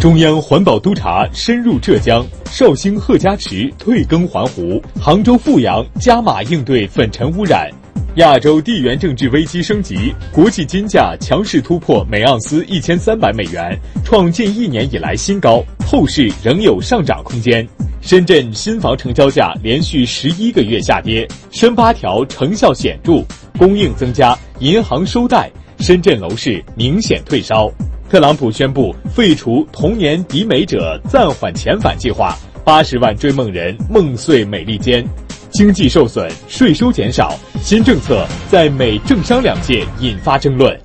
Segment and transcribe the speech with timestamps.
[0.00, 7.70] 中央环保督察深入浙江，绍兴贺家池退耕还湖，杭州富阳加码应对粉尘污染。
[8.14, 17.68] 亚洲地缘政治危机升级，国际金价强势突破每盎司一千三百美元，创近一年以来新高，后市仍有上涨空间。
[18.00, 23.22] 深圳新房成交价连续十一个月下跌，深八条成效显著，
[23.58, 27.70] 供应增加，银行收贷，深圳楼市明显退烧。
[28.10, 35.06] 特朗普宣布废除童年抵美者暂缓遣返计划，八十万追梦人梦碎美利坚。
[35.52, 37.32] 经济受损，税收减少，
[37.62, 40.76] 新政策在美政商两界引发争论。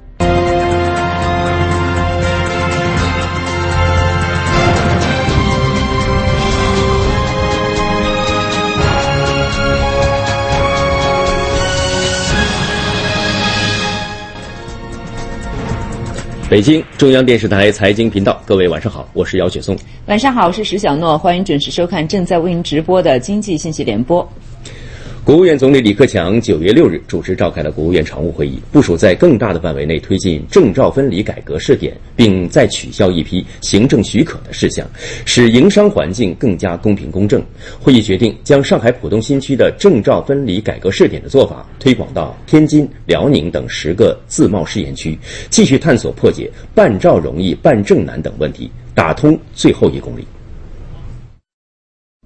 [16.56, 19.78] 北京中央电视台财经频道，各位晚上好，我是姚雪松。
[20.06, 24.26] 晚上好，我是石小诺，欢迎准时收看正在为您直播的经济信息联播。
[25.26, 34.88] 国务院总理李克强九月六日主持召开了国务院常务会议，部署在更大的范围内推进证照分离改革试点，并再取消一批行政许可的事项，
[35.26, 37.44] 使营商环境更加公平公正。
[37.82, 45.18] 会议决定将上海浦东新区的证照分离改革试点的做法推广到天津、辽宁等十个自贸试验区，
[45.50, 50.24] 继续探索破解办照容易办证难等问题，打通最后一公里。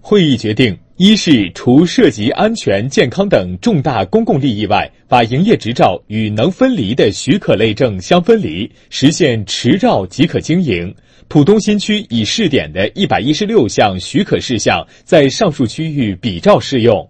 [0.02, 0.78] 会议决定。
[1.02, 10.94] 一是除涉及安全、健康等重大公共利益外，把营业执照与能分离的许可类证相分离，实现持照即可经营。
[11.30, 17.10] 浦东新区已试点的一百一十六项许可事项，在上述区域比照适用。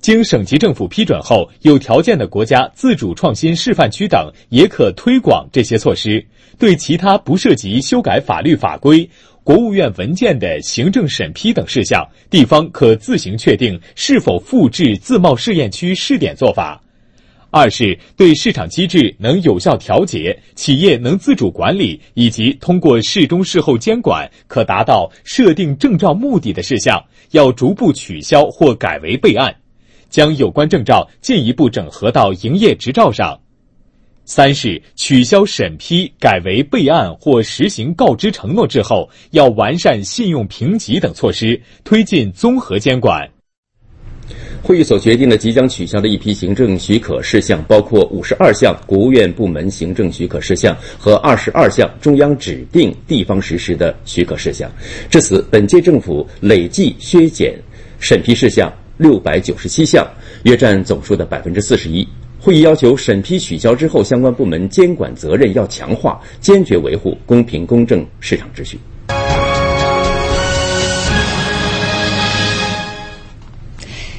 [0.00, 6.24] 经省级政府批准后，有条件的国家自主创新示范区等也可推广这些措施。
[6.58, 9.06] 对其他不涉及修改法律法规。
[9.46, 16.82] 国务院文件的行政审批等事项，地方可自行确定是否复制自贸试验区试点做法。
[17.50, 27.00] 二是对市场机制能有效调节，企业能自主管理，以及通过事中事后监管可达到设定证照目的的事项，
[27.30, 29.54] 要逐步取消或改为备案，
[30.10, 33.38] 将有关证照进一步整合到营业执照上。
[34.26, 43.26] 三是取消审批，改为备案或实行告知承诺之后，要完善信用评级等措施，推进综合监管。
[44.60, 54.68] 会议所决定的即将取消的一批行政许可事项，包括五十二项国务院部门行政许可事项和二十二项中央指定地方实施的许可事项。
[55.08, 57.54] 至此，本届政府累计削减
[58.00, 60.04] 审批事项六百九十七项，
[60.42, 62.04] 约占总数的百分之四十一。
[62.46, 68.78] 会议要求审批取消之后，相关部门监管责任要强化，坚决维护公平公正市场秩序。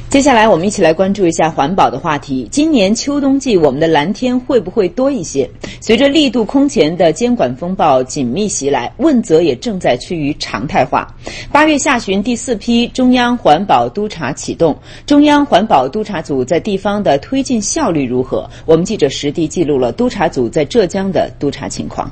[0.10, 2.48] 接下来，我们一起来关注一下环保的话题。
[2.50, 5.48] 今年秋冬季，我们的蓝天会不会多一些？
[5.82, 11.14] 随着力度空前的监管风暴紧密袭来，问责也正在趋于常态化。
[11.52, 18.50] 八月下旬，第四批中央环保督查启动，中央环保督查组在地方的推进效率如何？
[18.66, 22.10] 我们记者实地记录了督查组在浙江的督查情况。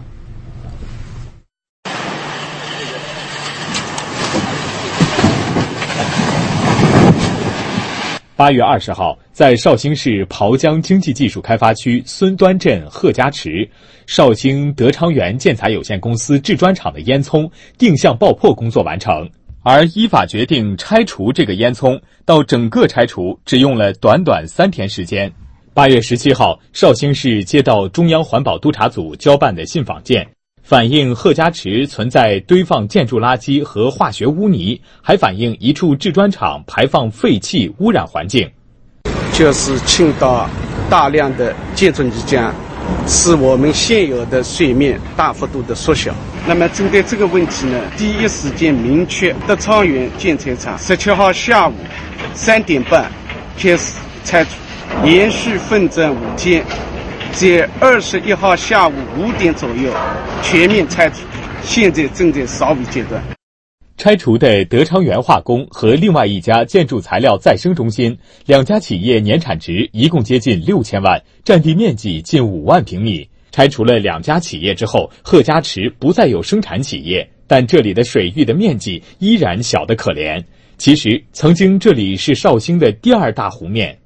[8.37, 13.65] 八月二十号，在绍兴市袍江经济技术开发区孙端镇贺家池，
[14.07, 19.29] 绍兴德昌源建材有限公司制砖厂的烟囱定向爆破工作完成，
[19.63, 25.31] 而依法决定拆除这个烟囱，到整个拆除只用了短短三天时间。
[25.73, 30.27] 八月十七号，绍兴市接到中央环保督察组交办的信访件。
[30.67, 38.49] 反映贺家池存在堆放建筑垃圾和化学污泥，还反映一处制砖厂排放废气污染环境。
[39.31, 40.49] 就是倾倒
[40.89, 42.49] 大量的建筑泥浆，
[43.05, 46.11] 使我们现有的水面大幅度的缩小。
[46.47, 51.75] 那么针对这个问题呢，第一时间明确德昌源建材厂十七号下午
[52.33, 53.11] 三点半
[53.55, 54.49] 开始拆除，
[55.03, 56.65] 连续奋战五天。
[57.35, 59.93] 在二十一号下午五点左右
[60.41, 61.25] 全面拆除，
[61.61, 63.21] 现在正在扫尾阶段。
[63.97, 73.27] 拆除的德昌源化工和另外一家建筑材料再生中心两家企业年产值一共接近六千万，占地面积近五万平米。
[73.51, 80.41] 拆除了两家企业之后，贺家池不再有生产企业，但这里的水域的面积依然小得可怜。
[80.77, 83.97] 其实，曾经这里是绍兴的第二大湖面。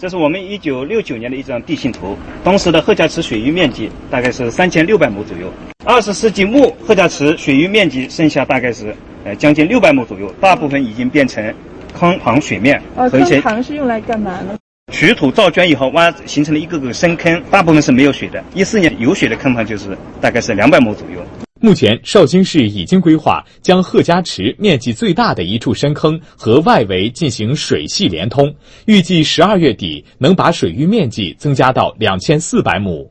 [0.00, 5.52] 这是我们一九六九年的一张地形图，当时的贺家池水域面积大概是三千六百亩左右。
[5.84, 11.54] 二十世纪末，贺家池水域面积剩下大概是呃将近六百亩左右，大部分已经变成
[11.92, 12.80] 坑塘水面。
[12.96, 14.56] 呃，坑塘是用来干嘛呢？
[14.90, 18.42] 取土造圈以后，挖形成了一个个深坑，大部分是没有水的。
[18.54, 21.22] 一四年有水的坑塘就是大概是两百亩左右。
[21.62, 28.50] 目前，绍兴市已经规划将贺家池面积最大的一处深坑和外围进行水系连通，
[28.86, 33.06] 预计十二月底能把水域面积增加到两千四百亩。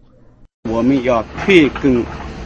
[0.67, 2.03] 我们要退耕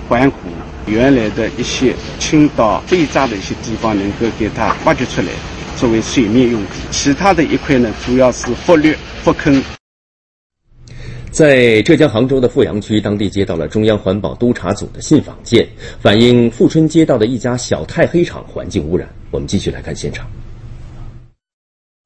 [0.09, 0.49] 还湖，
[0.87, 5.27] 原来的一些倾倒废渣的一些地方能够给它挖掘出来，
[5.77, 6.69] 作为水面用途。
[6.91, 9.63] 其他的一块呢，主要是复绿复坑。
[11.33, 15.67] 在浙江杭州的富阳区，当地接到了中央环保督察组的信访件，
[15.99, 19.09] 反映富春街道的一家小太黑厂环境污染。
[19.31, 20.29] 我们继续来看现场。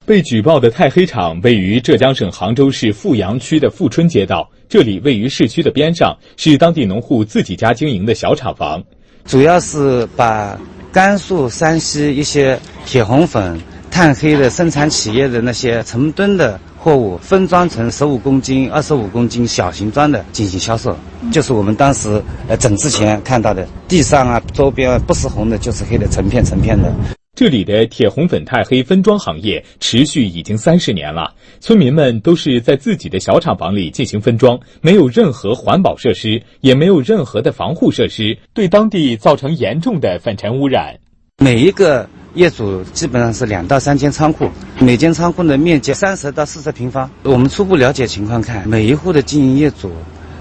[0.06, 8.82] 被举报的太黑厂位于浙江省杭州市富阳区的富春街道，这里位于市区的边上，是当地农户自己家经营的小厂房，
[9.26, 10.58] 主要是把
[10.94, 16.60] 甘肃、山西一些铁红粉、碳黑的生产企业的那些成吨的。
[16.80, 20.96] 货物分装成十五公斤、二十五公斤小型装的进行销售，
[21.34, 26.90] 就是我们当时呃整之前看到的，地上啊周边不是红的，就是黑的，成片成片的。
[27.36, 40.96] 这里的铁红粉钛黑分装行业持续已经三十年了，村民们都是在自己的小厂房里进行分装，没有任何环保设施，也没有任何的防护设施，对当地造成严重的粉尘污染。
[41.44, 42.08] 每一个。
[42.38, 44.48] 业主基本上是两到三间仓库，
[44.78, 47.10] 每间仓库的面积三十到四十平方。
[47.24, 49.92] 我们初步了解情况看，每一户的经营业主，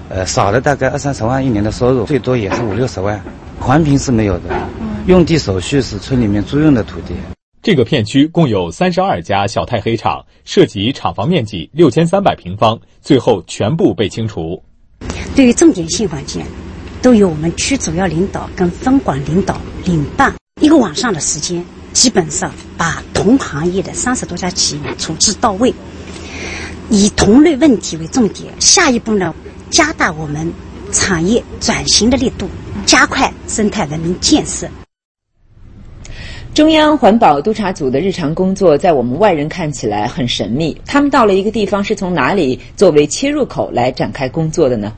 [0.07, 3.19] 呃，少了大概二三十万一年的收入，最多也是五六十万。
[3.59, 4.43] 环评是没有的，
[5.07, 7.15] 用地手续是村里面租用的土地。
[7.63, 14.61] 这个片区共有三十二家小太黑厂，涉及厂房面积六千三百平方，最后全部被清除。
[15.35, 16.45] 对于重点信访件，
[17.01, 21.65] 都由我们区主要领导跟分管领导领办，一个晚上的时间。
[21.97, 25.73] 基本上把同行业的三十多家企业处置到位，
[26.91, 28.53] 以同类问题为重点。
[28.59, 29.33] 下一步呢，
[29.71, 30.53] 加大我们
[30.91, 32.47] 产业转型的力度，
[32.85, 34.69] 加快生态文明建设。
[36.53, 40.79] 中央环保督察组的日常工作，在我们外人看起来很神秘。
[40.85, 44.93] 他们到了一个地方，是从哪里作为切入口来展开工作的呢？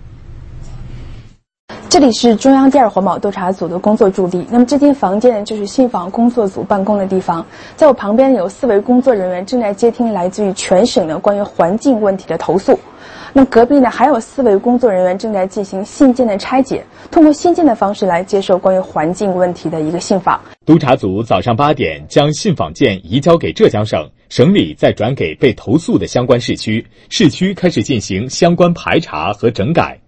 [1.89, 4.45] 这里是中央第二环保督察组的工作驻地。
[4.51, 7.43] 那么这间房间呢就是信访工作组办公的地方。
[7.75, 12.79] 在我旁边有四位工作人员正在接听来自于全省的关于环境问题的投诉。
[13.33, 20.39] 那隔壁呢还有四位工作人员正在进行信件的拆解，通过信件的方式来接受关于环境问题的一个信访。
[20.67, 29.99] 督察组早上八点将信访件移交给浙江省，省里再转给被投诉的相关市区，市区开始进行相关排查和整改。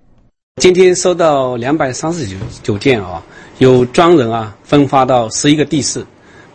[0.57, 3.23] 今天收到两百三十九九件啊，
[3.59, 6.05] 有专人啊分发到十一个地市，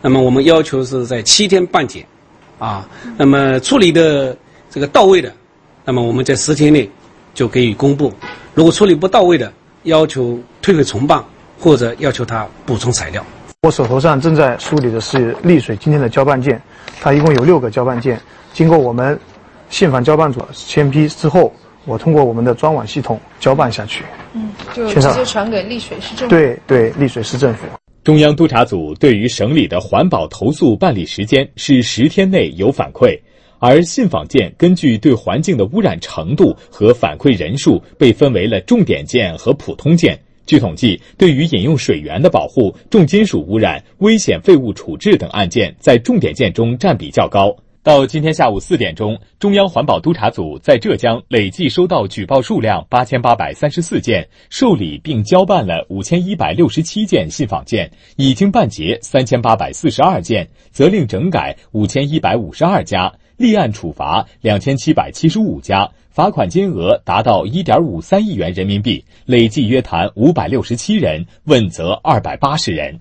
[0.01, 2.05] 那么我们要求是在七天办检，
[2.59, 4.37] 啊，那么处理的
[4.69, 5.33] 这个到位的，
[5.83, 6.87] 那么我们在十天内
[7.33, 8.09] 就给予公布；
[8.53, 9.51] 如果处理不到位的，
[9.83, 11.21] 要求退回重办
[11.59, 13.25] 或者要求他补充材料。
[13.63, 16.61] 我手头上正在梳理的是丽水今天的交办件，
[17.01, 18.21] 它一共有六个交办件，
[18.53, 19.19] 经过我们
[19.71, 21.51] 信访交办组签批之后。
[21.87, 24.03] 我通过我们的专网系统交办下去，
[24.33, 26.35] 嗯，就直接传给丽水市政府。
[26.35, 27.65] 对对，丽水市政府。
[28.03, 33.17] 中央督察组对于省里的环保投诉办理时间是十天内有反馈，
[33.59, 40.19] 而信访件根据对环境的污染程度和反馈人数被分为了重点件和普通件。
[40.45, 47.53] 据统计，对于饮用水源的保护、重金属污染、危险废物处置等案件，在重点件中占比较高。
[47.87, 72.99] 到今天下午四点钟，中央环保督察组在浙江累计收到举报数量八千八百三十四件，受理并交办了五千一百六十七件信访件，已经办结三千八百四十二件，责令整改五千一百五十二家，立案处罚两千七百七十五家，罚款金额达到一点五三亿元人民币，累计约谈五百六十七人，问责二百八十人。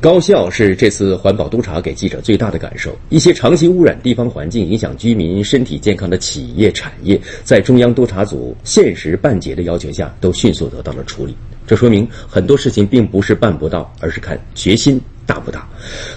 [0.00, 2.96] 高效是这次环保督查给记者最大的感受。
[3.10, 11.36] 一些长期污染地方环境、影响居民身体健康的企业产业，在中央督查组限时办结的要求下，都迅速得到了处理。
[11.66, 15.68] 这说明很多事情并不是办不到，而是看决心大不大，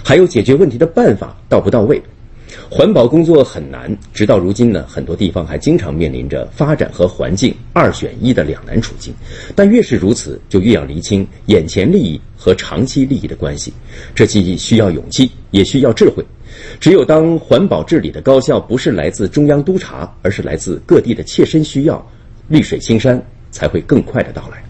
[0.02, 2.02] 还有解决问题的办法到不到位。
[2.70, 9.14] 环保工作很难，直到如今呢，很多地方还经常面临着发展和环境二选一的两难处境。
[9.54, 13.72] 但越是如此，就越要厘清眼前利益和长期利益的关系。
[14.14, 16.24] 这既需要勇气，也需要智慧。
[16.78, 22.04] 只有当环保治理的高效不是来自中央督查，而是来自各地的切身需要，
[22.48, 23.20] 绿水青山
[23.50, 24.62] 才会更快的到来。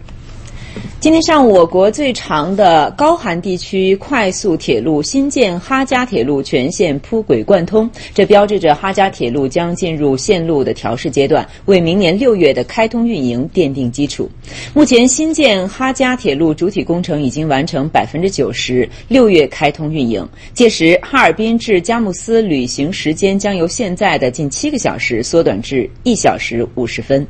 [1.05, 14.31] 今天上午，我国最长的高寒地区快速铁路新建哈加铁路全线铺轨贯通，这标志着哈加铁路将进入线路的调试阶段，为明年六月的开通运营奠定基础。
[14.73, 20.27] 目前，新建哈加铁路主体工程已经完成百分之九十，六月开通运营。
[20.55, 27.27] 届时，哈尔滨至佳木斯旅行时间将由现在的近七个小时缩短至一小时五十分。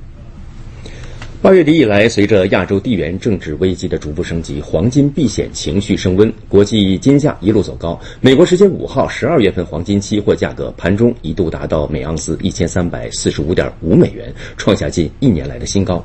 [1.44, 8.00] 八月底以来，随着亚洲地缘政治危机的逐步升级，黄金避险情绪升温，国际金价一路走高。
[8.22, 16.02] 美国时间五号，十二月份黄金期货价格盘中一度达到每盎司一千三百四十五点五美元，创下近一年来的新高。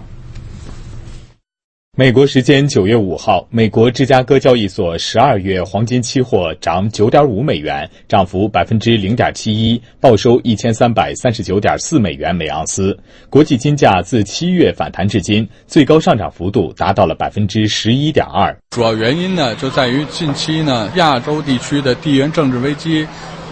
[2.00, 12.98] 美国时间九月五号，美国芝加哥交易所十二月黄金期货涨九点五美元，涨幅百分之零点七一，报收一千三百三十九点四美元每盎司。
[13.30, 18.58] 国际金价自七月反弹至今，最高上涨幅度达到了百分之十一点二。
[18.70, 23.06] 主要原因呢，就在于近期呢亚洲地区的地缘政治危机。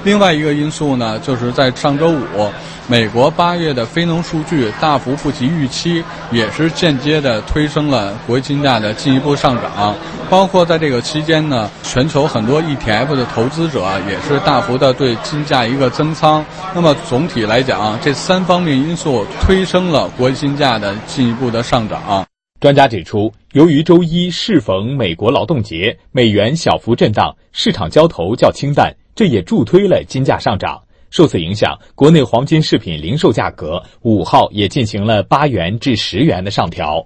[0.08, 2.50] 另外一个因素呢，就是在上周五，
[2.88, 9.94] 美国八月的非农数据大幅不及预期，也是间接的推升了国际金价的进一步上涨。
[10.30, 16.46] 包括在这个期间呢，全球很多 ETF 的投资者也是大幅的对金价一个增仓。
[16.74, 22.26] 那么总体来讲，这三方面因素推升了国际金价的进一步的上涨。
[22.62, 28.96] 专家指出，由于周一适逢美国劳动节，美元小幅震荡，市场交投较清淡。
[29.18, 30.82] 这也助推了金价上涨。
[31.10, 37.04] 受此影响，国内黄金饰品零售价格五号也进行了八元至十元的上调。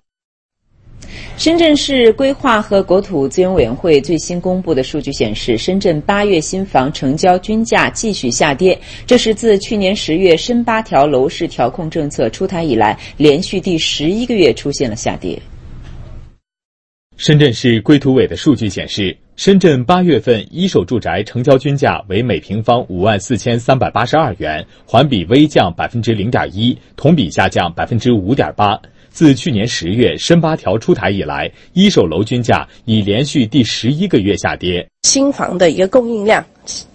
[1.38, 8.78] 深圳市规划和国土资源委员会最新公布的数据显示，深圳八月新房成交均价继续下跌，
[9.08, 15.42] 这是自去年十月深八条楼市调控政策出台以来，连续第十一个月出现了下跌。
[17.22, 19.16] 深圳市规土委的数据显示。
[19.36, 28.80] 深圳八月份一手住宅成交均价为每平方五万四千三百八十二元，环比微降百分之零点一，同比下降百分之五点八。
[29.10, 34.88] 自去年十月深八条出台以来，一手楼均价已连续第十一个月下跌。
[35.04, 36.44] 新房的一个供应量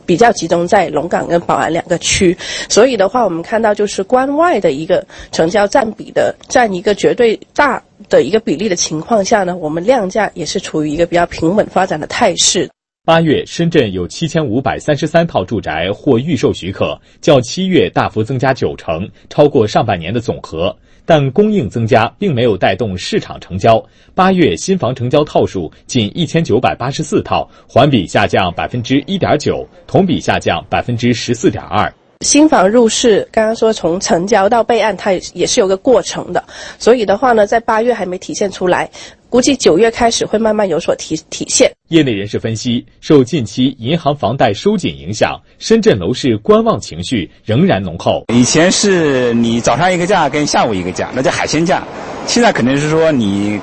[0.05, 2.37] 比较集中在龙岗跟宝安两个区，
[2.69, 7.83] 所以的话，我们看到就是关外的一个成交占比的占一个绝对大。
[8.11, 12.71] 的一个比例的情况下呢，我们量价也是处于一个比较平稳发展的态势。
[13.07, 20.77] 八月，深圳有七千五百三十三套住宅获预售许可，较七月大幅增加九成，超过上半年的总和。
[21.07, 23.83] 但供应增加并没有带动市场成交。
[24.15, 31.91] 八月新房成交套数仅一千九百八十四套，环比下降百分之一点九，同比下降百分之十四点二。
[32.23, 36.43] 新房入市，刚刚说从成交到备案，它也是有个过程的，
[36.79, 38.91] 所以的话呢，在八月还没体现出来，
[39.29, 41.71] 估计九月开始会慢慢有所体体现。
[41.89, 48.25] 业内人士分析，受近期银行房贷收紧影响，深圳楼市观望情绪仍然浓厚。
[48.35, 51.83] 以前是你早上一个价跟下午一个价，那叫海鲜价，
[52.27, 53.61] 现在肯定是说你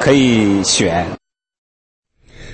[0.00, 1.06] 可以选。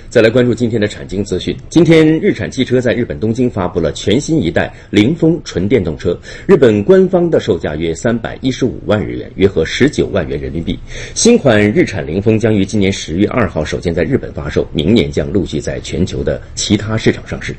[0.09, 1.55] 再来关注今天的产经资讯。
[1.69, 10.79] 今天，日产汽车在日本东京发布了全新一代凌风纯电动车，日本官方的售价约三百一十五万日元，约合十九万元人民币。
[11.13, 17.55] 新款日产凌风将于今年十月二号首先在日本发售，明年将陆续在全球的其他市场上市。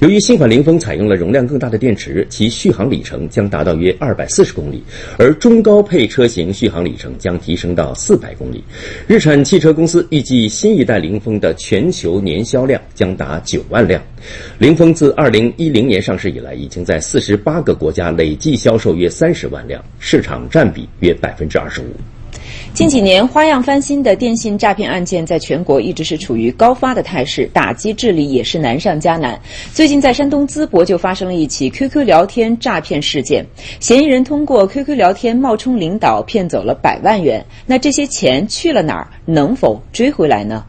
[0.00, 4.82] 由于新款凌风采用了容量更大的电池，其续航里程将达到约二百四十公里，
[5.18, 8.64] 而中高配车型续航里程将提升到四百公里。
[9.06, 14.00] 日产汽车公司预计新一代凌风的全全球年销量将达九万辆。
[14.56, 21.86] 凌风自二零一零年上市以来，已经在四十八个国家累计销售约三十万辆，市场占比约百分之二十五。
[22.72, 29.38] 近几年花样翻新的电信诈骗案件在全国一直是处于高发的态势，打击治理也是难上加难。
[29.72, 33.44] 最近在山东淄博就发生了一起 QQ 聊天诈骗事件，
[33.80, 37.44] 嫌疑人通过 QQ 聊天冒充领导骗走了百万元。
[37.66, 39.08] 那这些钱去了哪儿？
[39.24, 40.64] 能否追回来呢？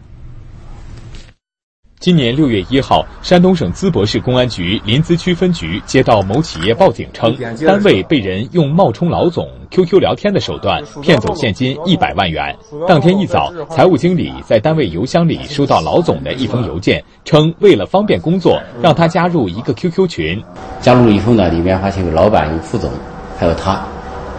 [2.03, 7.33] 今年六月一号，山东省淄博市公安局临淄区分局接到某企业报警称，
[7.65, 12.53] 单位被人用冒充老总、QQ 聊天的手段骗走现金一百万元。
[12.89, 20.43] 当天一早，财务经理在单位邮箱里收到老总的一封邮件，称为了方便工作，让他加入一个 QQ 群。
[20.81, 22.91] 加入以后呢，里面发现有老板、有副总，
[23.39, 23.81] 还有他。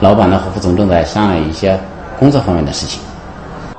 [0.00, 1.80] 老板呢和副总正在商量一些
[2.18, 3.00] 工作方面的事情。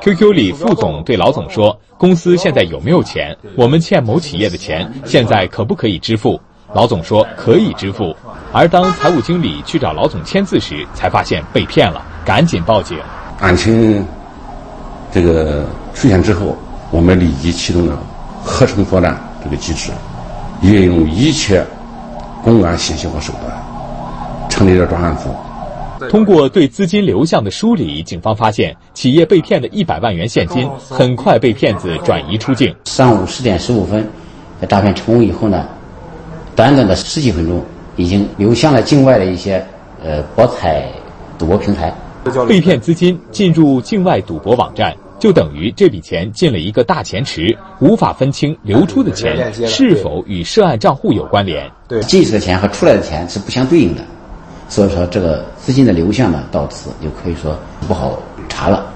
[0.01, 3.35] QQ 里，副总对老总说：“公司现在有没有钱？
[3.55, 6.39] 我们欠某企业的钱，现在可不可以支付？”
[6.73, 8.15] 老总说：“可以支付。”
[8.51, 12.97] 而当财务经理去找老总签字时，才发现被骗了，赶紧报警。
[13.39, 14.05] 案情
[15.11, 16.57] 这个出现之后，
[16.91, 17.97] 我们立即启动了
[18.43, 19.91] 合成作战这个机制，
[20.61, 21.65] 运用一切
[22.43, 25.33] 公安信息和手段，成立了专案组。
[26.09, 32.73] 通过对资金流向的梳理，警方发现企业被骗的一百万元现金很快被骗子转移出境。
[32.85, 34.07] 上午十点十五分，
[34.67, 35.67] 诈骗成功以后呢，
[36.55, 37.63] 短短的十几分钟，
[37.95, 39.65] 已经流向了境外的一些
[40.03, 40.87] 呃博彩
[41.37, 41.93] 赌博平台。
[42.47, 51.69] 被骗资金进入境外赌博网站，就等于这笔钱进了一个大钱池，无法分清流出的钱是否与涉案账户有关联。
[51.87, 54.01] 对，进去的钱和出来的钱是不相对应的。
[54.67, 57.57] 所以说，这个资金的流向呢，到此就可以说
[57.87, 58.93] 不好查了。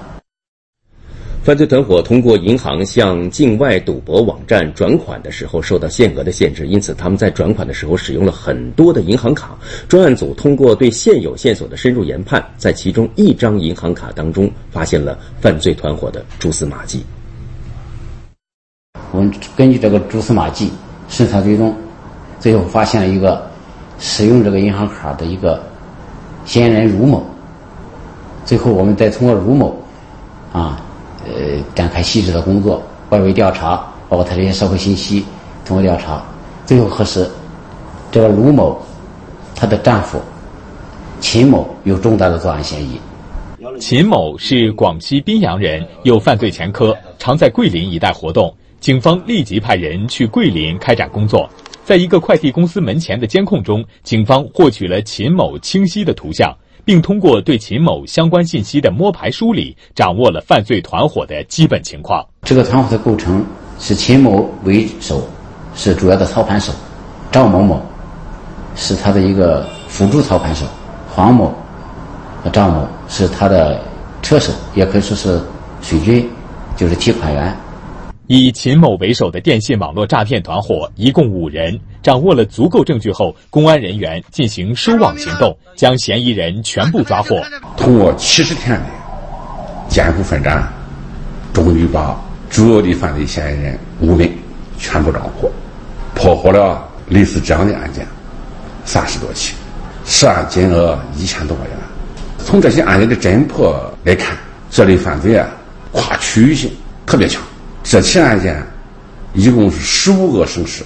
[1.42, 9.58] 犯罪团伙通过银行向境外赌博网站转款的时候，受到限额的限制，因此他们在转款的时候使用了很多的银行卡。
[9.88, 17.04] 专案组通过对现有线索的深入研判，在其中一张银行卡当中发现了犯罪团伙的蛛丝马迹。
[19.10, 20.70] 我们根据这个蛛丝马迹
[21.08, 21.74] 审查追踪，
[22.38, 23.50] 最后发现了一个。
[24.02, 25.62] 使用这个银行卡的一个
[26.50, 27.22] 嫌疑人卢某，
[28.44, 29.72] 最后我们再通过卢某
[30.52, 30.82] 啊，
[31.24, 31.32] 呃，
[31.76, 33.76] 展开细致的工作，外围调查，
[34.08, 35.24] 包括他这些社会信息，
[35.64, 36.20] 通过调查，
[36.66, 37.30] 最后核实，
[38.10, 38.76] 这个卢某
[39.54, 40.20] 他的丈夫
[41.20, 43.00] 秦某有重大的作案嫌疑。
[43.78, 48.52] 秦某是广西宾阳人，有犯罪前科，常在桂林一带活动。
[48.80, 51.48] 警方立即派人去桂林开展工作。
[51.90, 62.24] 在一个快递公司门前的监控中，警方获取了秦某清晰的图像，并通过对秦某相关信息的摸排梳理，掌握了犯罪团伙的基本情况。
[62.42, 63.44] 这个团伙的构成
[63.80, 65.28] 是秦某为首，
[65.74, 66.70] 是主要的操盘手；
[67.32, 67.84] 赵某某
[68.76, 70.66] 是他的一个辅助操盘手；
[71.12, 71.52] 黄某
[72.44, 73.82] 和张某是他的
[74.22, 75.40] 车手，也可以说是
[75.82, 76.30] 水军，
[76.76, 77.52] 就是提款员。
[78.32, 87.42] 以秦某为首的电信网络诈骗团伙一共五人，掌握了足够证据后，公安人员进行收网行动，将嫌疑人全部抓获。
[87.76, 88.86] 通过七十天的
[89.88, 90.62] 艰苦奋战，
[91.52, 92.16] 终于把
[92.48, 94.32] 主要的犯罪嫌疑人五名
[94.78, 95.50] 全部抓获，
[96.14, 98.06] 破获了类似这样的案件
[98.84, 99.56] 三十多起，
[100.04, 101.76] 涉案金额一千多万元。
[102.38, 104.36] 从这些案件的侦破来看，
[104.70, 105.48] 这类犯罪啊，
[105.90, 106.70] 跨区域性
[107.04, 107.42] 特别强。
[107.82, 108.62] 这起案件
[109.34, 110.84] 一共是十五个省市。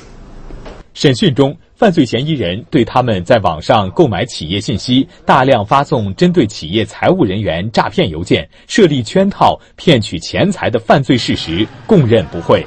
[0.95, 12.65] 审讯中，犯罪嫌疑人对他们在网上购买企业信息、大量发送针对企业财务人员诈骗邮件、设立圈套骗取钱财的犯罪事实供认不讳。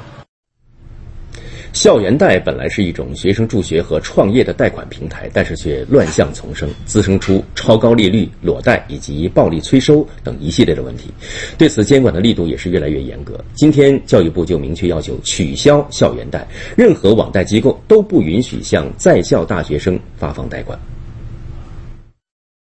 [1.72, 11.10] 校园贷本来是一种学生助学和创业的贷款平台，但是却乱象丛生，滋生出超高利率、裸贷以及暴力催收等一系列的问题。
[11.56, 13.38] 对此，监管的力度也是越来越严格。
[13.54, 20.78] 今天，教育部就明确要求取消校园贷，任何网贷机构都不允许向在校大学生发放贷款。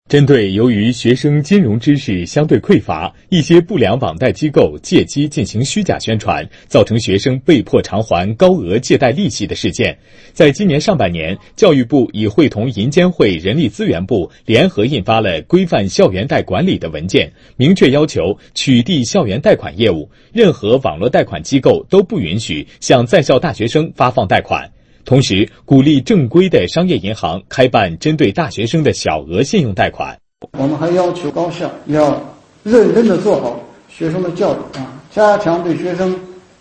[0.08, 9.98] 针对由于学生金融知识相对匮乏，一些不良网贷机构借机进行虚假宣传，造成学生被迫偿还高额借贷利息的事件，
[10.32, 24.72] 在今年上半年，教育部已会同银监会、人力资源部联合印发了规范校园贷管理的文件，明确要求取缔校园贷款业务，任何网络贷款机构都不允许向在校大学生发放贷款。
[25.08, 30.20] 同时，鼓励正规的商业银行开办针对大学生的小额信用贷款。
[30.60, 32.22] 我们还要求高校要
[32.64, 36.14] 认真的做好学生的教育啊，加强对学生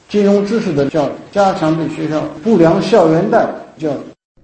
[0.09, 3.45] 金融知识的教育，加强对学校不良校园贷
[3.79, 3.99] 教育。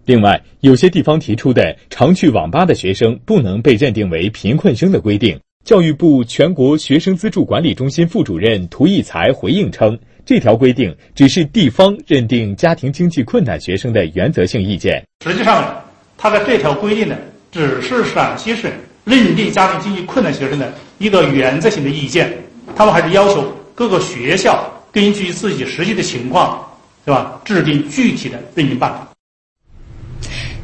[0.05, 9.97] 另外，有些地方提出的常去网吧的学生不能被认定为贫困生的规定，教育部全国学生资助管理中心副主任涂义才回应称。
[10.25, 15.03] 这条规定只是地方认定家庭经济困难学生的原则性意见。
[15.25, 15.83] 实际上，
[16.17, 17.17] 它的这条规定呢，
[17.51, 18.71] 只是陕西省
[19.05, 22.33] 认定家庭经济困难学生的一个原则性的意见。
[22.75, 26.65] 他们还是要求各个学校根据自己实际的情况，
[27.05, 29.12] 对吧，制定具体的认定办法。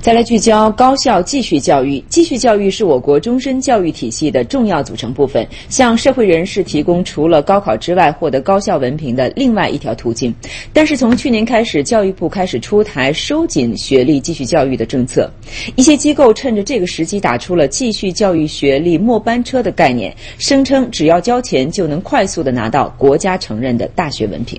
[0.09, 2.03] 再来聚焦高校继续教育。
[2.09, 10.35] 继续教育是我国终身教育体系的重要组成部分，向社会人士提供除了高考之外获得高校文凭的另外一条途径。
[10.73, 15.31] 但是从去年开始，教育部开始出台收紧学历继续教育的政策，
[15.77, 24.59] 一些机构趁着这个时机打出了继续教育学历末班车的概念，声称只要交钱就能快速的拿到国家承认的大学文凭。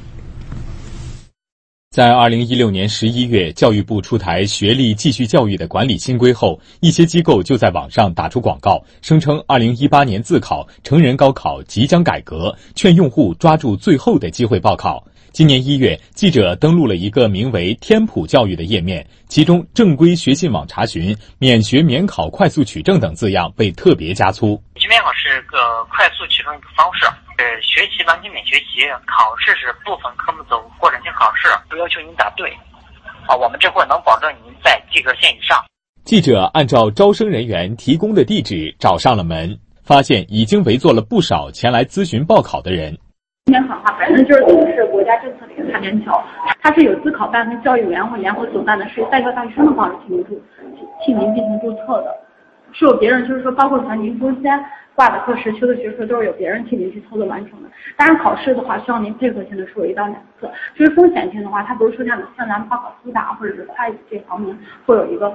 [1.91, 15.03] 在二零一六年十一月，教育部出台学历继续教育的管理新规后，一些机构就在网上打出广告，声称二零一八年自考、成人高考即将改革，劝用户抓住最后的机会报考。
[15.31, 24.61] 今年一月，记者登录了一个名为“天普教育”的页面，其中正规学信网查询、免学免考、快速取证等字样被特别加粗。
[24.75, 25.57] 学免考是个
[25.89, 27.07] 快速取证方式。
[27.39, 32.51] 呃，学习完全免学习，考试是部分科目走过程性考试，不要求您答对。
[33.29, 35.57] 啊，我们这会能保证您在及格线以上。
[36.03, 42.97] 记者按照招生人员提供的地址找上了门，发现已经围坐了不少前来咨询报考的人。
[43.45, 46.11] 免考的话，反正就是都是国家政策的一个擦边球，
[46.61, 50.41] 它是有自考办跟教育委员会联合主办的，是以在校大学生的方式进行注
[51.05, 52.13] 替您进行注册的，
[52.73, 54.61] 是有别人就是说，包括像您中间。
[54.99, 57.69] 挂的课时、修的学科都是由别人替您去操作完成的。
[57.95, 60.49] 当然，考试的话需要您配合性的说一到两次。
[60.75, 64.53] 至于风险性的话，它不是说像像咱们报考复大或者是会计这方面
[64.85, 65.33] 会有一个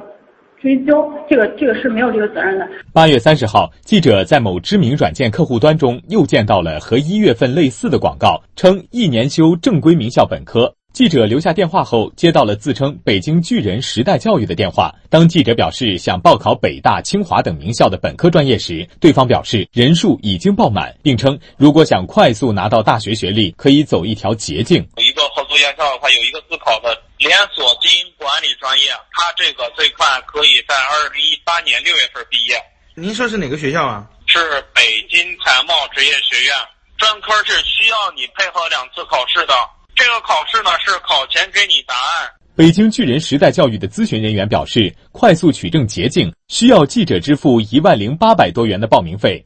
[0.61, 2.69] 追究，这个这个是没有这个责任的。
[2.93, 10.75] 八月三十号，记者在某知名软件客户端中又见到了和一月份类似的广告，称一年修正规名校本科。
[10.95, 14.95] 记者留下电话后，接到了自称北京巨人时代教育的电话。
[15.11, 24.87] 当记者表示想报考北大、清华等名校的本科专业时，对方表示人数已经爆满，并称如果想快速拿到大学学历，可以走一条捷径。
[24.99, 32.55] 有一个合作院校的话，有一个自考的连锁经营管理专业，它这个最快可以在二零一八年六月份毕业。
[32.95, 34.07] 您说是哪个学校啊？
[34.27, 34.39] 是
[34.73, 36.55] 北京财贸职业学院，
[36.99, 39.55] 专科是需要你配合两次考试的。
[39.95, 42.31] 这个考试呢是考前给你答案。
[42.57, 49.45] 北京巨人时代教育的咨询人员表示，快速取证捷径需要记者支付一万零八百多元的报名费，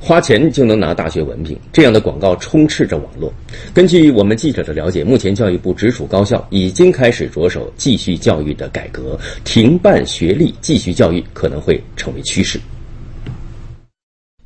[0.00, 3.32] 花钱就能拿大学文凭，这样的广告充斥着网络。
[3.74, 12.58] 根据我们记者的了解，目前教育部直属高校已经开始着手继续教育的改革，停办学历继续教育可能会成为趋势。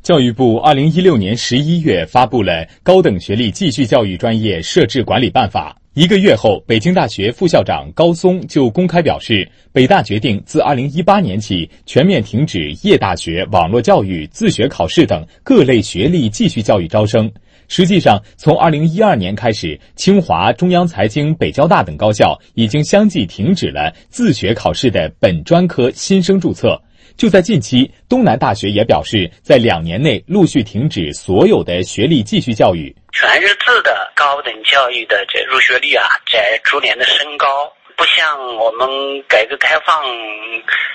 [0.09, 5.77] 教育部二零一六年十一月发布了《高等学历继续教育专业设置管理办法》。
[6.01, 17.31] 一个月后，北京大学副校长高松就公开表示，北大决定自二零一八年起全面停止夜大学、网络教育、自学考试等各类学历继续教育招生。
[17.69, 26.81] 实际上，从二零一二年开始，清华、中央财经、北交大等高校已经相继停止了自学考试的本专科新生注册。
[27.19, 32.95] 就在近期，东南大学也表示，在两年内陆续停止所有的学历继续教育。
[33.13, 38.89] 全日制的高等教育的这入学率啊，在逐年的升高，不像我们
[39.27, 40.01] 改革开放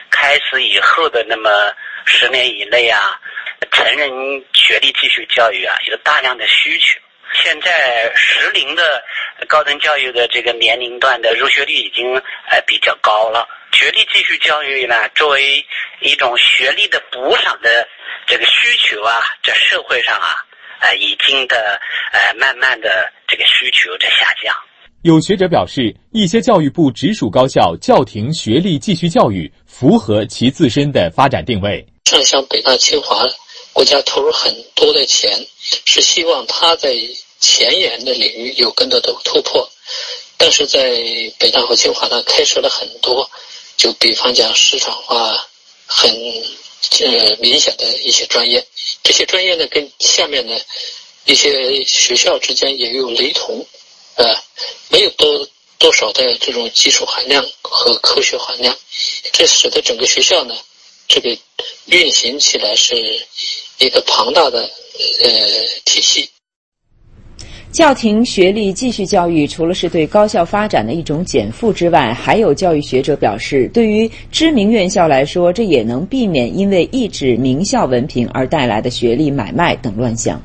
[0.10, 1.50] 开始以后的那么
[2.06, 3.20] 十年以内啊，
[3.74, 4.10] 成人
[4.54, 7.02] 学历继续教育啊有大量的需求。
[7.34, 9.04] 现在适龄的
[9.50, 12.16] 高等教育的这个年龄段的入学率已经
[12.50, 13.46] 呃比较高了。
[13.74, 15.66] 学历继续教育呢，作为
[16.02, 17.86] 一种学历的补偿的
[18.28, 20.36] 这个需求啊，在社会上啊，
[20.80, 21.82] 呃，已经的
[22.14, 24.56] 呃，慢慢的这个需求在下降。
[25.02, 31.86] 有学者表示，一些教育部直属高校叫停学历继续教育，符合其自身的发展定位。
[32.06, 33.26] 像像北大、清华，
[33.74, 36.96] 国家投入很多的钱，是希望它在
[37.40, 39.68] 前沿的领域有更多的突破，
[40.38, 40.80] 但是在
[41.40, 43.30] 北大和清华呢，开设了很多。
[43.78, 45.48] 就比方讲，市场化
[45.86, 48.66] 很呃明显的一些专业，
[49.04, 50.66] 这些专业呢，跟下面的
[51.26, 53.66] 一些学校之间也有雷同，
[54.16, 54.26] 呃，
[54.90, 58.78] 没有多多少的这种技术含量和科学含量，
[59.34, 60.56] 这使得整个学校呢，
[61.08, 61.38] 这个
[61.86, 62.96] 运行起来是
[63.80, 66.30] 一个庞大的呃体系。
[67.74, 80.40] 叫停学历继续教育，除了是对高校发展的一种减负之外，还有教育学者表示，对于知名院校来说，这也能避免因为一纸名校文凭而带来的学历买卖等乱象。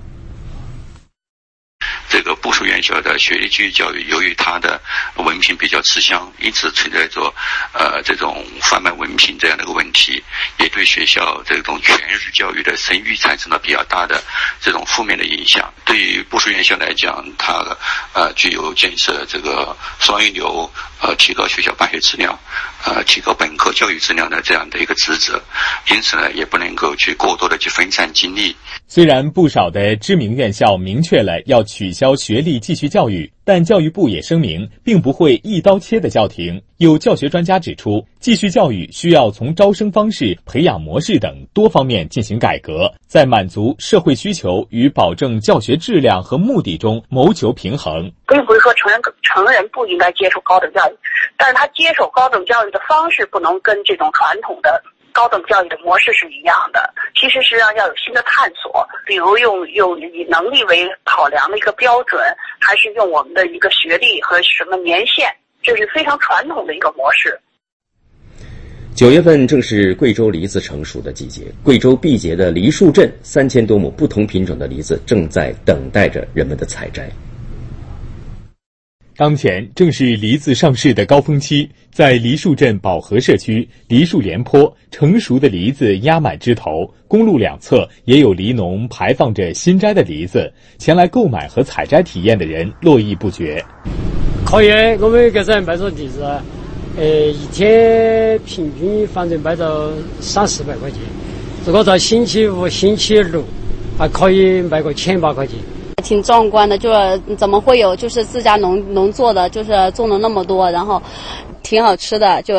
[2.08, 4.80] 这个部属院校的学历继续教育，由于它的
[5.16, 7.32] 文凭比较吃香，因此存在着
[7.72, 10.22] 呃这种贩卖文凭这样的一个问题，
[10.58, 14.22] 也对学校这种全日制教育的声誉产生了比较大的
[14.60, 15.72] 这种负面的影响。
[15.84, 17.64] 对于部属院校来讲，它
[18.14, 22.38] 呃具有建设这个双一流、呃提高学校办学质量、
[22.84, 25.42] 呃提高本科教育质量的这样的一个职责，
[25.90, 28.56] 因此呢，也不能够去过多的去分散精力。
[28.86, 36.62] 虽然不少的知名院校明确了要取消学历继续教育，但教育部也声明，并不会一刀切的叫停。
[36.76, 48.08] 有教学专家指出，继续教育需要从招生方式、培养模式等多方面进行改革，在满足社会需求与保证教学质量和目的中谋求平衡。
[48.28, 50.94] 并不是说成人成人不应该接受高等教育，
[51.36, 54.80] 但是他接受高等教育的方式不能跟这种传统的
[55.18, 56.94] 高等教育的模式是一样的。
[57.16, 62.22] 其实实际上要有新的探索，比如用用以能力为考量的一个标准，
[62.60, 65.28] 还是用我们的一个学历和什么年限，
[65.60, 67.36] 这是非常传统的一个模式。
[68.94, 77.10] 九月份正是贵州梨子成熟的季节，贵州毕节的梨树镇三千多亩不同品种的梨子正在等待着人们的采摘。
[79.18, 93.60] 当前正是梨子上市的高峰期，在梨树镇宝和社区梨树连坡，成熟的梨子压满枝头，公路两侧也有梨农排放着新摘的梨子，前来购买和采摘体验的人络绎不绝。
[94.46, 96.22] 可以，我们这儿卖着梨子。
[96.96, 101.00] 呃，一天平均反正卖到三四百块钱，
[101.66, 103.42] 如果在星期五、星期六，
[103.98, 105.56] 还可以卖个千八块钱。
[106.02, 111.02] 挺壮观的，就是怎么会有就是自家农农做的，就是种了那么多，然后
[111.62, 112.54] 挺好吃的，就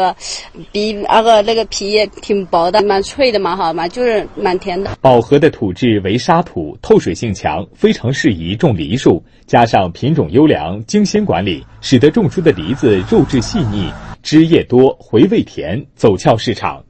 [0.72, 4.92] 比那个那个皮也挺薄的，蛮脆的嘛，好嘛，就是蛮甜的。
[5.02, 9.24] 宝和的土质为沙土，透水性强，非常适宜种梨树。
[9.48, 13.92] 加上品种优良、精心管理，使得种出的梨子肉质细腻。
[14.22, 16.84] 汁液多，回味甜，走俏市场。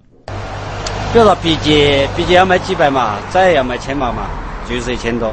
[1.14, 4.28] 比如说，毕节毕节要卖几百嘛，再要卖千把嘛，
[4.68, 5.32] 就是一千多。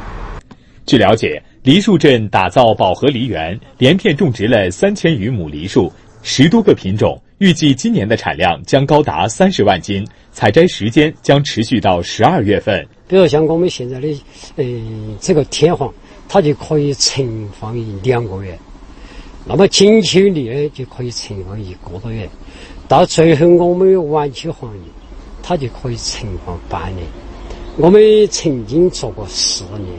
[0.87, 12.87] 据了解，梨树镇打造宝和梨园，连片种植了三千余亩梨树，十多个品种，预计今年的产量将高达三十万斤，采摘时间将持续到十二月份。
[13.09, 14.07] 比如像我们现在的，
[14.59, 15.93] 嗯，这个天黄，
[16.29, 18.57] 它就可以存放一两个月。
[19.45, 22.31] 那么金秋梨呢，就可以存放一个多月，
[22.87, 24.83] 到最后我们晚期黄梨，
[25.43, 27.05] 它就可以存放半年。
[27.77, 29.91] 我们曾经做过四年，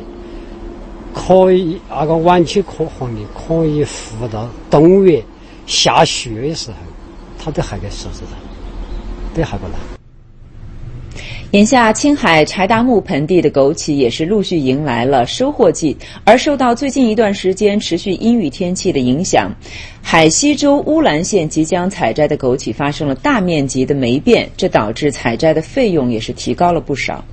[1.17, 5.21] 可以那个晚期可黄梨可以放到冬月
[5.65, 6.77] 下雪的时候，
[7.43, 8.37] 它都还在树枝上，
[9.33, 9.73] 都还不烂。
[11.51, 19.51] 眼下，青海柴达木盆地的枸杞也是陆续迎来了收获季，而受到最近一段时间持续阴雨天气的影响，
[20.01, 27.25] 海西州乌兰县即将采摘的枸杞发生了大面积的霉变，这导致采摘的费用也是提高了不少。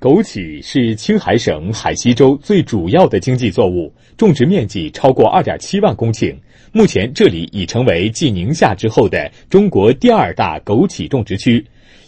[0.00, 6.34] 枸杞是青海省海西州最主要的经济作物，种植面积超过二点七万公顷，
[6.72, 11.62] 目前这里已成为继宁夏之后的中国第二大枸杞种植区。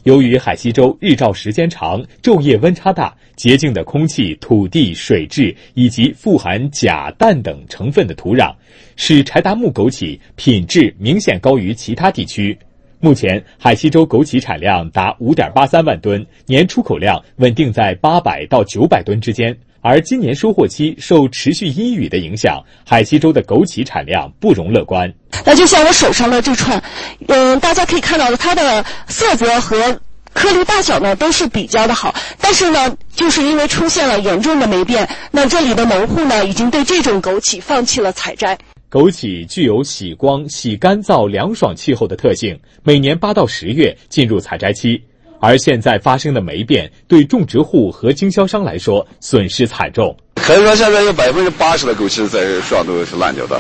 [0.04, 8.54] 由于海西州日照时间长、昼夜温差大、洁净的空气、土地、水质以及富含钾、氮等成分的土壤，
[8.96, 12.56] 使柴达木枸杞品质明显高于其他地区。
[13.04, 19.58] 目前，海西州枸杞产量达五点八三万吨，年出口量稳定在八百到九百吨之间。
[19.80, 25.12] 而今年收获期受持续阴雨的影响，海西州的枸杞产量不容乐观。
[25.44, 26.80] 那就像我手上的这串，
[27.26, 30.00] 嗯，大家可以看到的，它的色泽和
[30.32, 38.56] 颗粒大小呢都是比较的好，但是呢，就是因为出现了严重的霉变，那这里的农户呢已经对这种枸杞放弃了采摘。
[38.92, 45.02] 枸杞具有喜光、喜干燥、凉爽气候的特性，每年八到十月进入采摘期。
[45.40, 50.14] 而现在发生的霉变，对种植户和经销商来说损失惨重。
[50.34, 53.58] 可以说，现在有百分之八十的枸杞在树上都是烂掉的。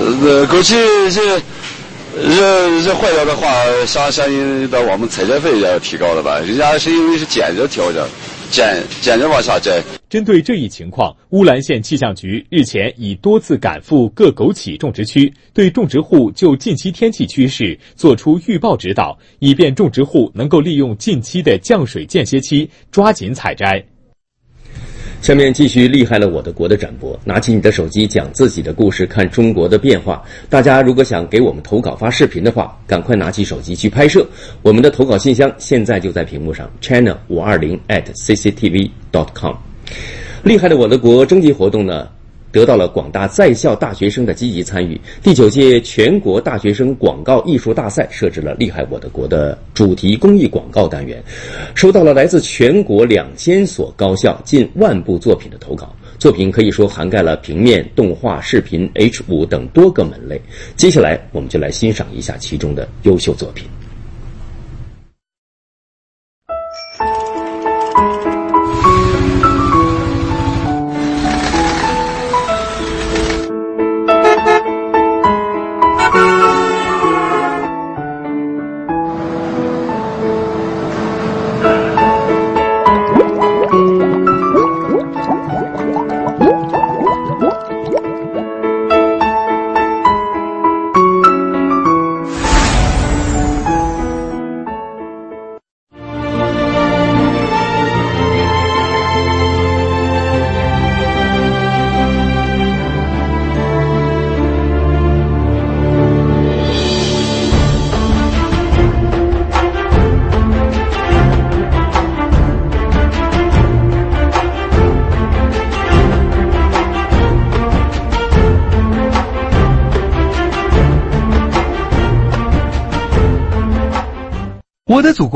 [0.00, 0.72] 呃，枸杞
[1.14, 1.38] 这
[2.16, 3.52] 这这坏掉的话，
[3.84, 6.40] 相相应的我们采摘费也要提高了吧？
[6.40, 8.08] 人家是因为是捡着挑着。
[8.54, 9.82] 捡捡着往下摘。
[10.08, 23.84] 针对这一情况，乌兰县气象局日前已多次赶赴各枸杞种植区，对种植户就近期天气趋势做出预报指导，以便种植户能够利用近期的降水间歇期抓紧采摘。
[25.24, 30.22] 下面继续厉害了我的国的展播，拿起你的手机讲自己的故事，看中国的变化。
[30.50, 34.28] 大家如果想给我们投稿发视频的话，赶快拿起手机去拍摄。
[34.60, 39.54] 我们的投稿信箱现在就在屏幕上，china 五二零 at cctv dot com。
[40.42, 42.06] 厉害的我的国征集活动呢？
[42.54, 44.98] 得到了广大在校大学生的积极参与。
[45.20, 51.20] 第九届全国大学生广告艺术大赛设置了“厉害我的国”的主题公益广告单元，
[51.74, 55.92] 收到了来自全国两千所高校近万部作品的投稿。
[56.16, 60.40] 作品可以说涵盖了平面、动画、视频、H 五等多个门类。
[60.76, 63.66] 接下来，我们就来欣赏一下其中的优秀作品。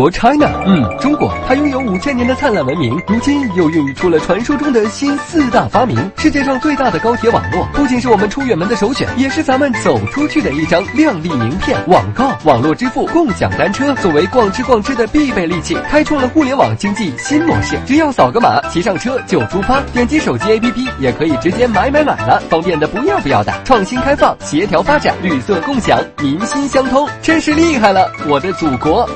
[0.08, 5.98] 国 China，嗯，中国，它拥有五千年的灿烂文明，如今又孕育出了传说中的新四大发明。
[6.16, 11.78] 世界上最大的高铁网络，不仅是我们出远门的首选，也是咱们走出去的一张亮丽名片。
[11.88, 17.78] 网购、网络支付、共享单车，作为逛吃逛吃的必备利器，开创了互联网经济新模式。
[17.84, 23.52] 只要扫个码，骑上车就出发，点击手机 APP 也可以直接买买买了，方便的不要不要的。
[23.62, 29.06] 创新开放，协调发展，绿色共享，民心相通，真是厉害了，我的祖国！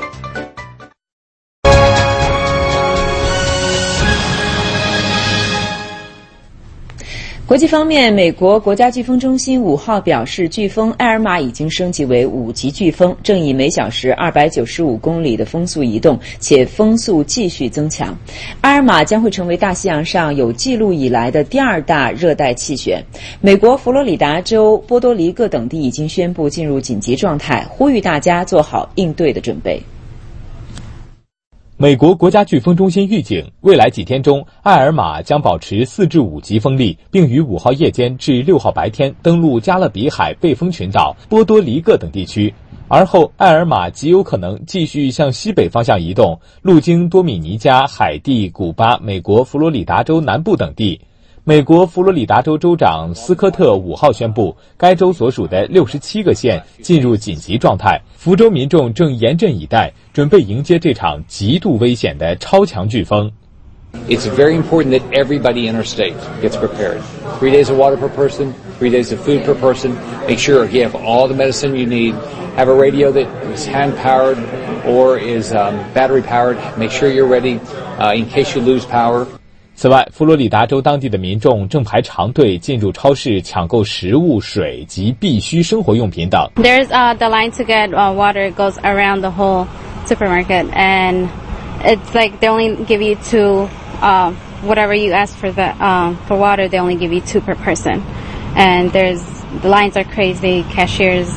[7.52, 18.16] 国际方面，美国国家飓风中心五号表示，飓风埃尔玛已经升级为五级飓风，正以每小时二百九十五公里的风速移动，且风速继续增强。
[18.62, 23.04] 埃尔玛将会成为大西洋上有记录以来的第二大热带气旋。
[23.42, 29.78] 美国佛罗里达州、波多黎各等地已经宣布进入紧急状态，呼吁大家做好应对的准备。
[31.82, 42.54] 美国国家飓风中心预警，未来几天中，艾尔玛将保持四至五级风力，并于五号夜间至六号白天登陆加勒比海背风群岛、波多黎各等地区。
[42.86, 51.00] 而后，艾尔玛极有可能继续向西北方向移动，路经多米尼加、海地、古巴、美国佛罗里达州南部等地。
[51.43, 58.01] 美国佛罗里达州州长斯科特五号宣布，该州所属的六十七个县进入紧急状态。
[58.17, 63.31] 福州民众正严阵以待，准备迎接这场极度危险的超强飓风。
[64.09, 66.99] It's very important that everybody in our state gets prepared.
[67.39, 69.93] Three days of water per person, three days of food per person.
[70.27, 72.13] Make sure you have all the medicine you need.
[72.57, 74.37] Have a radio that is hand powered
[74.85, 76.57] or is um, battery powered.
[76.77, 77.61] Make sure you're ready
[77.97, 79.25] uh, in case you lose power.
[79.81, 86.49] 此外，佛罗里达州当地的民众正排长队进入超市抢购食物、水及必需生活用品等。
[86.55, 89.67] There's uh, the line to get uh, water goes around the whole
[90.07, 91.27] supermarket, and
[91.83, 93.69] it's like they only give you two.
[94.01, 94.33] Uh,
[94.65, 98.01] whatever you ask for the um, for water, they only give you two per person,
[98.55, 99.21] and there's
[99.61, 100.63] the lines are crazy.
[100.73, 101.29] Cashiers,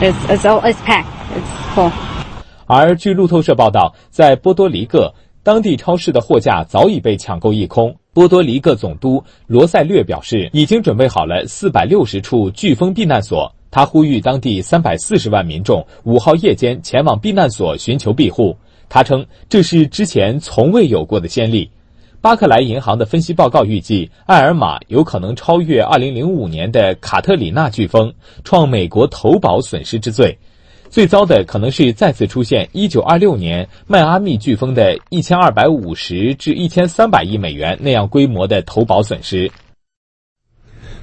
[0.00, 1.08] it's it's, all, it's packed.
[1.34, 1.90] It's full.
[2.66, 5.12] 而据路透社报道，在波多黎各。
[5.41, 7.95] 当地超市的货架早已被抢购一空。
[8.13, 13.53] 波多黎各总督罗塞略表示，已经准备好了四百六十处飓风避难所。
[13.71, 18.57] 他呼吁当地三百四十万民众五号夜间前往避难所寻求庇护。
[18.89, 21.69] 他称这是之前从未有过的先例。
[22.19, 28.11] 巴克莱银行的分析报告预计，艾尔玛有可能超越2005年的卡特里娜飓风，
[28.43, 30.37] 创美国投保损失之最。
[30.89, 39.51] 最糟的可能是再次出现1926年迈阿密飓风的1250至1300亿美元那样规模的投保损失。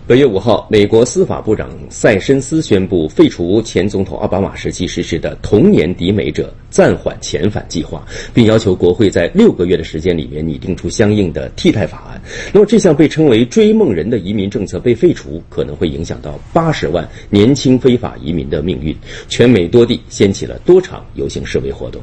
[0.09, 12.23] 本月五号，美国司法部长塞申斯宣布废除前总统奥巴马时期实施的童年抵美者暂缓遣返计划，并要求国会在六个月的时间里面拟定出相应的替代法案。
[12.55, 18.97] 那么，这项被称为“追梦人”的移民政策被废除，可能会影响到八十万年轻非法移民的命运。
[19.29, 22.01] 全美多地掀起了多场游行示威活动。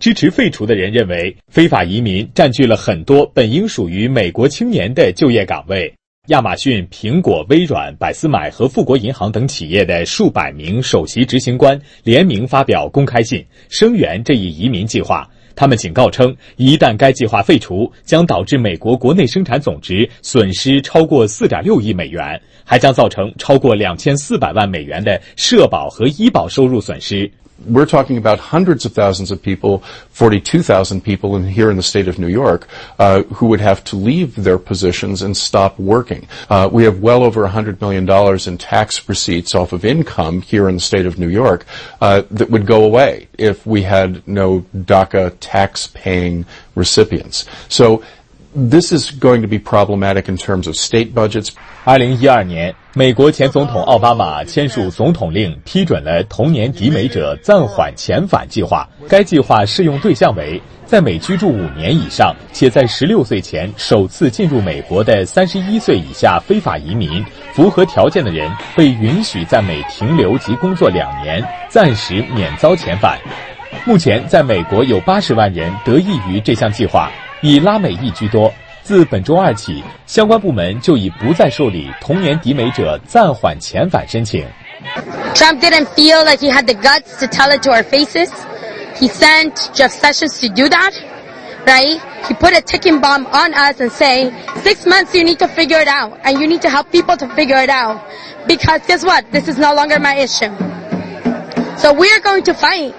[0.00, 5.94] 支持废除的人认为，非法移民占据了很多本应属于美国青年的就业岗位。
[6.28, 15.26] 亚马逊、苹果、微软、百思买和富国银行等企业的数百名首席执行官联名发表公开信，声援这一移民计划。
[15.56, 27.30] 他们警告称，一旦该计划废除，将导致美国国内生产总值损失超过4.6亿美元，还将造成超过2400万美元的社保和医保收入损失。
[27.66, 29.80] We're talking about hundreds of thousands of people,
[30.10, 32.68] 42,000 people in, here in the state of New York,
[32.98, 36.28] uh, who would have to leave their positions and stop working.
[36.48, 38.08] Uh, we have well over $100 million
[38.48, 41.66] in tax receipts off of income here in the state of New York
[42.00, 47.44] uh, that would go away if we had no DACA tax paying recipients.
[47.68, 48.02] So
[48.54, 51.50] this is going to be problematic in terms of state budgets.
[51.84, 58.88] 二零一二年，美国前总统奥巴马签署总统令，批准了童年抵美者暂缓遣返计划。
[59.08, 67.24] 该计划适用对象为在美居住五年以上，且在十六岁前首次进入美国的三十一岁以下非法移民。
[67.52, 73.18] 符合条件的人被允许在美停留及工作两年，暂时免遭遣返。
[73.84, 77.10] 目前，在美国有八十万人得益于这项计划，
[77.41, 78.53] 以拉美裔居多。
[78.83, 84.45] 自本周二起，相关部门就已不再受理童年抵美者暂缓遣返申请。
[85.33, 88.29] Trump didn't feel like he had the guts to tell it to our faces.
[88.99, 90.91] He sent Jeff Sessions to do that,
[91.65, 92.01] right?
[92.27, 94.31] He put a ticking bomb on us and say,
[94.63, 97.27] six months you need to figure it out, and you need to help people to
[97.35, 98.01] figure it out.
[98.45, 99.23] Because guess what?
[99.31, 100.51] This is no longer my issue.
[101.77, 102.93] So we are going to fight.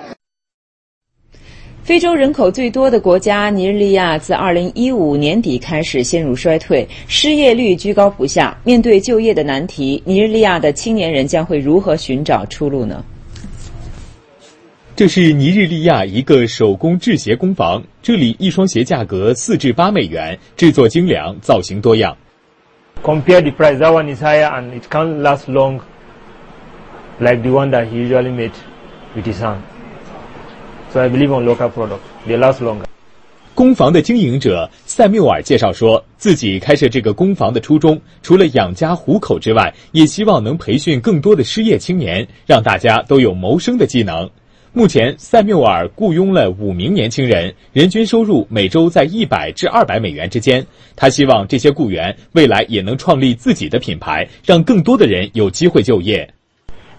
[1.89, 8.55] 非洲人口最多的国家尼日利亚自2015年底开始陷入衰退，失业率居高不下。
[8.63, 13.03] 面对就业的难题，尼日利亚的青年人将会如何寻找出路呢？
[14.95, 22.15] 这是尼日利亚一个手工制鞋工坊，这里一双鞋价格四至八美元，制作精良，造型多样。
[23.01, 25.79] Compare the price, that one is higher and it can't last long,
[27.17, 28.51] like the one that he usually made
[29.15, 29.57] with his hand.
[30.91, 32.85] So I believe on local product, they last longer.
[33.53, 44.29] 工坊的经营者塞缪尔介绍说，自己开设这个工坊的初衷，除了养家糊口之外，也希望能培训更多的失业青年，让大家都有谋生的技能。
[44.71, 50.65] 目前，塞缪尔雇佣了五名年轻人，人均收入每周在一百至二百美元之间。
[50.95, 56.27] 他希望这些雇员未来也能创立自己的品牌，让更多的人有机会就业。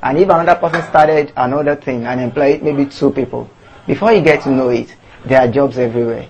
[0.03, 3.45] And if another person started another thing and employed maybe two people,
[3.91, 4.87] before you get to know it,
[5.29, 6.23] there are jobs everywhere.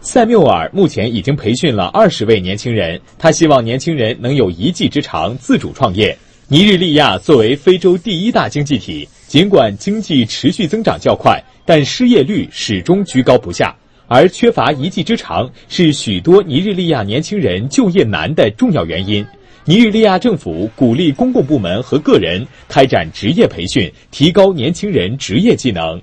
[0.00, 6.16] 塞缪尔目前已经培训了二十位年轻人，他希望年轻人能有一技之长，自主创业。
[6.46, 13.74] 尼日利亚作为非洲第一大经济体，尽管经济持续增长较快，但失业率始终居高不下，
[14.06, 19.24] 而缺乏一技之长是许多尼日利亚年轻人就业难的重要原因。
[19.64, 25.98] 尼日利亚政府鼓励公共部门和个人开展职业培训，提高年轻人职业技能。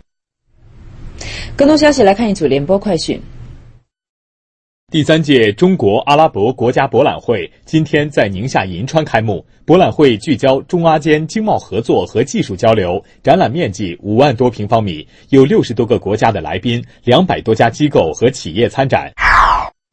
[1.55, 3.21] 更多消息来看一组联播快讯。
[4.91, 9.45] 第三届中国阿拉伯国家博览会今天在宁夏银川开幕。
[9.65, 19.09] 博览会聚焦中阿间经贸合作和技术交流，展览面积五万多平方米，有六十多个国家的来宾，两百多家机构和企业参展。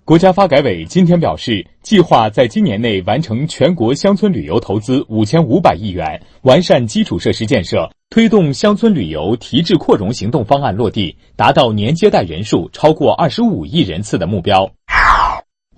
[0.08, 14.70] 国家发改委今天表示，计划在今年内完成全国乡村旅游投资五千五百亿元，完善基础设施建设，推动乡村旅游提质扩容行动方案落地，达到年接待人数超过二十五亿人次的目标。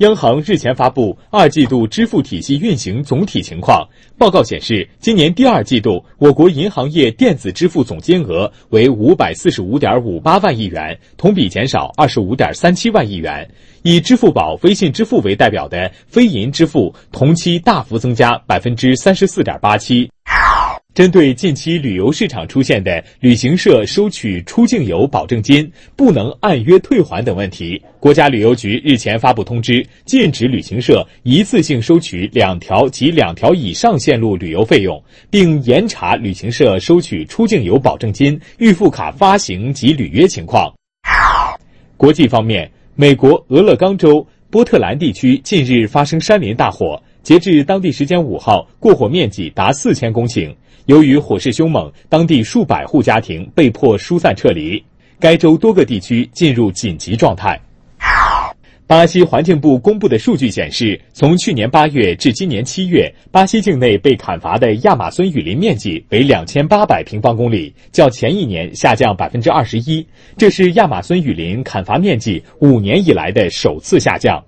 [0.00, 3.86] 央行日前发布二季度支付体系运行总体情况
[4.16, 13.46] 报告显示，今年第二季度我国银行业电子支付总金额为五百四十五点五八万亿元，同比减少二十五点三七万亿元。
[13.82, 20.10] 以支付宝、微信支付为代表的非银支付同期大幅增加百分之三十四点八七。
[20.92, 40.74] 针对近期旅游市场出现的旅行社收取出境游保证金不能按约退还等问题，国家旅游局日前发布通知，禁止旅行社一次性收取两条及两条以上线路旅游费用，并严查旅行社收取出境游保证金、预付卡发行及履约情况。
[41.96, 50.54] 国际方面，美国俄勒冈州波特兰地区近日发生山林大火，截至当地时间五号，过火面积达四千公顷。
[50.86, 54.82] 由于火势凶猛，当地数百户家庭被迫疏散撤离，
[55.18, 57.60] 该州多个地区进入紧急状态。
[58.86, 70.04] 巴西环境部公布的数据显示，从去年八月至今年七月，巴西境内被砍伐的亚马孙雨林面积为两千八百平方公里，较前一年下降百分之二十一，
[70.36, 74.42] 这是亚马孙雨林砍伐面积五年以来的首次下降。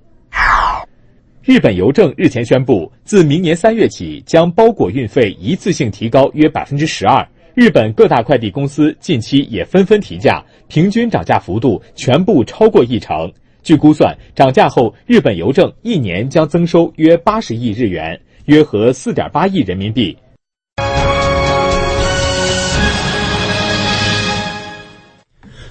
[1.44, 7.26] 日本邮政日前宣布，自明年三月起，将包裹运费一次性提高约百分之十二。
[7.54, 13.28] 日本各大快递公司近期也纷纷提价，平均涨价幅度全部超过一成。
[13.64, 20.16] 据估算，涨价后，日本邮政一年将增收约八十亿日元，约合四点八亿人民币。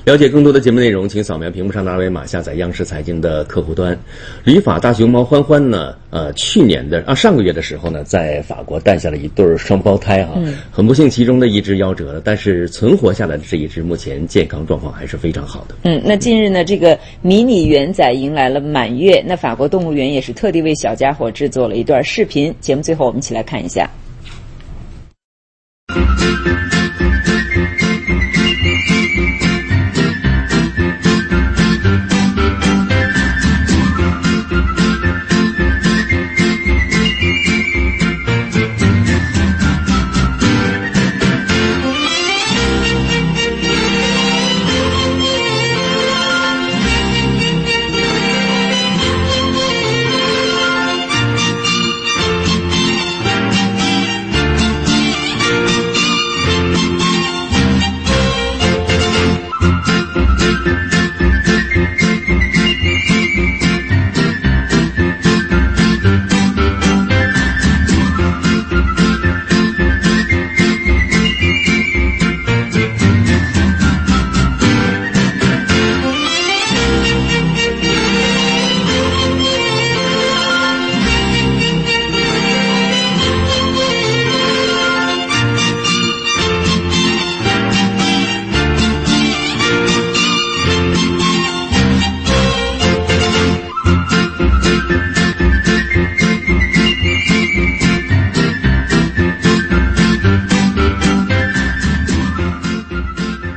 [0.03, 3.95] 了解更多的节目内容，请扫描屏幕上的二维码，下载央视财经的客户端。
[4.43, 5.93] 旅法大熊猫欢欢呢？
[6.09, 10.33] 呃，去年的啊上个月的时候呢，在法国诞下了一对双胞胎哈，
[10.71, 15.75] 很不幸其中的一只夭折了，但是存活下来的这一只目前健康状况还是非常好的。
[15.83, 23.87] 嗯，那近日呢，这个迷你元仔迎来了满月，那法国动物园也是特地为小家伙制作了一段视频，节目最后我们一起来看一下。